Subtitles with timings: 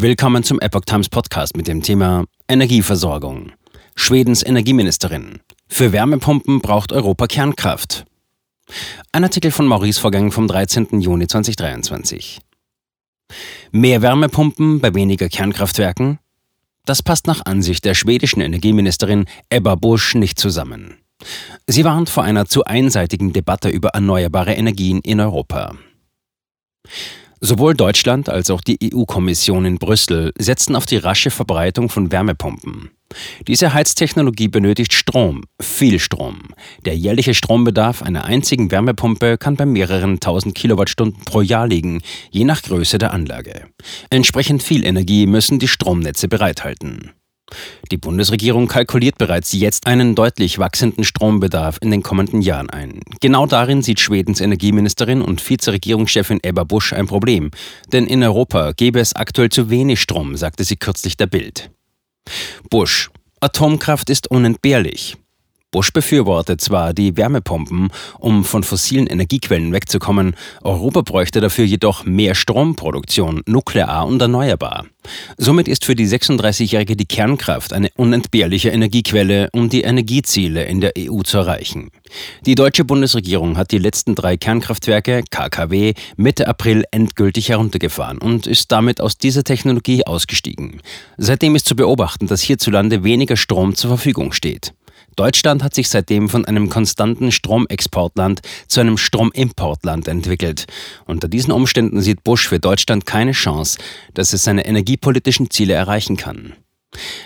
[0.00, 3.50] Willkommen zum Epoch Times Podcast mit dem Thema Energieversorgung.
[3.96, 5.40] Schwedens Energieministerin.
[5.66, 8.04] Für Wärmepumpen braucht Europa Kernkraft.
[9.10, 11.00] Ein Artikel von Maurice Vorgang vom 13.
[11.00, 12.38] Juni 2023.
[13.72, 16.20] Mehr Wärmepumpen bei weniger Kernkraftwerken?
[16.84, 20.98] Das passt nach Ansicht der schwedischen Energieministerin Ebba Busch nicht zusammen.
[21.66, 25.74] Sie warnt vor einer zu einseitigen Debatte über erneuerbare Energien in Europa.
[27.40, 32.90] Sowohl Deutschland als auch die EU-Kommission in Brüssel setzen auf die rasche Verbreitung von Wärmepumpen.
[33.46, 36.40] Diese Heiztechnologie benötigt Strom, viel Strom.
[36.84, 42.44] Der jährliche Strombedarf einer einzigen Wärmepumpe kann bei mehreren tausend Kilowattstunden pro Jahr liegen, je
[42.44, 43.66] nach Größe der Anlage.
[44.10, 47.12] Entsprechend viel Energie müssen die Stromnetze bereithalten.
[47.90, 53.00] Die Bundesregierung kalkuliert bereits jetzt einen deutlich wachsenden Strombedarf in den kommenden Jahren ein.
[53.20, 57.50] Genau darin sieht Schwedens Energieministerin und Vizeregierungschefin Ebba Busch ein Problem.
[57.92, 61.70] Denn in Europa gäbe es aktuell zu wenig Strom, sagte sie kürzlich der Bild.
[62.70, 63.10] Busch.
[63.40, 65.16] Atomkraft ist unentbehrlich.
[65.70, 72.34] Bush befürwortet zwar die Wärmepumpen, um von fossilen Energiequellen wegzukommen, Europa bräuchte dafür jedoch mehr
[72.34, 74.86] Stromproduktion, nuklear und erneuerbar.
[75.36, 80.94] Somit ist für die 36-Jährige die Kernkraft eine unentbehrliche Energiequelle, um die Energieziele in der
[80.98, 81.90] EU zu erreichen.
[82.46, 88.72] Die deutsche Bundesregierung hat die letzten drei Kernkraftwerke KKW Mitte April endgültig heruntergefahren und ist
[88.72, 90.80] damit aus dieser Technologie ausgestiegen.
[91.18, 94.72] Seitdem ist zu beobachten, dass hierzulande weniger Strom zur Verfügung steht.
[95.18, 100.66] Deutschland hat sich seitdem von einem konstanten Stromexportland zu einem Stromimportland entwickelt.
[101.06, 103.78] Unter diesen Umständen sieht Bush für Deutschland keine Chance,
[104.14, 106.54] dass es seine energiepolitischen Ziele erreichen kann.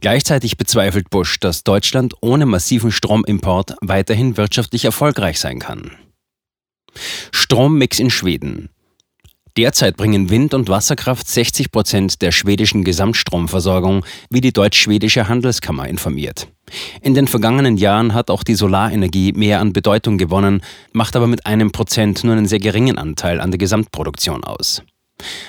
[0.00, 5.92] Gleichzeitig bezweifelt Bush, dass Deutschland ohne massiven Stromimport weiterhin wirtschaftlich erfolgreich sein kann.
[7.30, 8.68] Strommix in Schweden.
[9.56, 16.48] Derzeit bringen Wind- und Wasserkraft 60 Prozent der schwedischen Gesamtstromversorgung, wie die deutsch-schwedische Handelskammer informiert.
[17.00, 20.60] In den vergangenen Jahren hat auch die Solarenergie mehr an Bedeutung gewonnen,
[20.92, 24.82] macht aber mit einem Prozent nur einen sehr geringen Anteil an der Gesamtproduktion aus.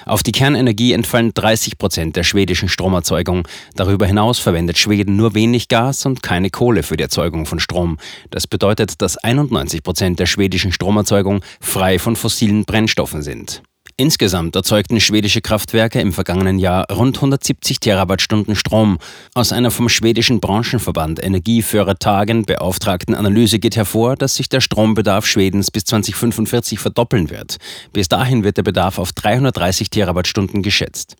[0.06, 3.46] Auf die Kernenergie entfallen 30 Prozent der schwedischen Stromerzeugung.
[3.76, 7.98] Darüber hinaus verwendet Schweden nur wenig Gas und keine Kohle für die Erzeugung von Strom.
[8.30, 13.62] Das bedeutet, dass 91 Prozent der schwedischen Stromerzeugung frei von fossilen Brennstoffen sind.
[14.00, 19.00] Insgesamt erzeugten schwedische Kraftwerke im vergangenen Jahr rund 170 Terawattstunden Strom.
[19.34, 25.72] Aus einer vom schwedischen Branchenverband Energiefördertagen beauftragten Analyse geht hervor, dass sich der Strombedarf Schwedens
[25.72, 27.58] bis 2045 verdoppeln wird.
[27.92, 31.16] Bis dahin wird der Bedarf auf 330 Terawattstunden geschätzt.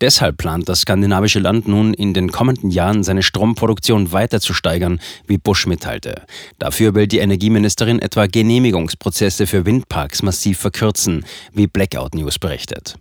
[0.00, 5.00] Deshalb plant das skandinavische Land nun in den kommenden Jahren seine Stromproduktion weiter zu steigern,
[5.26, 6.22] wie Bush mitteilte.
[6.58, 12.96] Dafür will die Energieministerin etwa Genehmigungsprozesse für Windparks massiv verkürzen, wie Blackout News berichtet.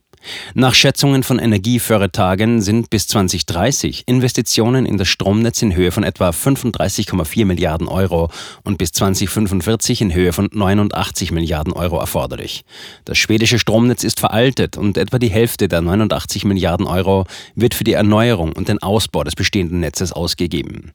[0.53, 6.29] Nach Schätzungen von Energiefördertagen sind bis 2030 Investitionen in das Stromnetz in Höhe von etwa
[6.29, 8.29] 35,4 Milliarden Euro
[8.63, 12.63] und bis 2045 in Höhe von 89 Milliarden Euro erforderlich.
[13.05, 17.25] Das schwedische Stromnetz ist veraltet und etwa die Hälfte der 89 Milliarden Euro
[17.55, 20.93] wird für die Erneuerung und den Ausbau des bestehenden Netzes ausgegeben.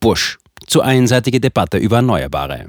[0.00, 0.38] Bush.
[0.66, 2.66] Zu einseitige Debatte über Erneuerbare.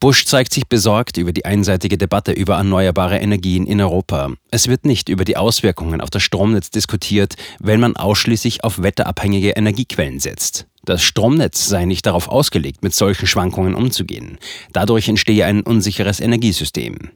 [0.00, 4.30] Bush zeigt sich besorgt über die einseitige Debatte über erneuerbare Energien in Europa.
[4.50, 9.50] Es wird nicht über die Auswirkungen auf das Stromnetz diskutiert, wenn man ausschließlich auf wetterabhängige
[9.50, 10.66] Energiequellen setzt.
[10.84, 14.38] Das Stromnetz sei nicht darauf ausgelegt, mit solchen Schwankungen umzugehen.
[14.72, 17.10] Dadurch entstehe ein unsicheres Energiesystem.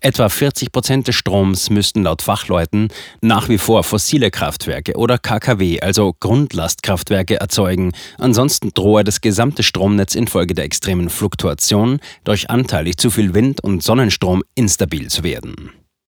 [0.00, 2.88] Etwa 40 Prozent des Stroms müssten laut Fachleuten
[3.20, 7.92] nach wie vor fossile Kraftwerke oder KKW, also Grundlastkraftwerke, erzeugen.
[8.18, 13.82] Ansonsten drohe das gesamte Stromnetz infolge der extremen Fluktuation durch anteilig zu viel Wind- und
[13.82, 15.83] Sonnenstrom instabil zu werden.